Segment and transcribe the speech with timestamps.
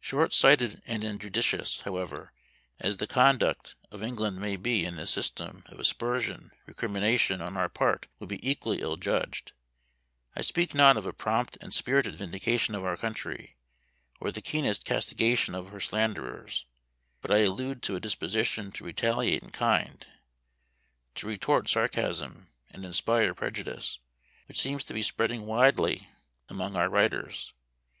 [0.00, 2.32] Short sighted and injudicious, however,
[2.80, 7.68] as the conduct or England may be in this system of aspersion, recrimination on our
[7.68, 9.52] part would be equally ill judged.
[10.34, 13.54] I speak not of a prompt and spirited vindication of our country,
[14.18, 16.66] or the keenest castigation of her slanderers
[17.20, 20.04] but I allude to a disposition to retaliate in kind,
[21.14, 24.00] to retort sarcasm and inspire prejudice,
[24.46, 26.08] which seems to be spreading widely
[26.48, 27.52] among our writers.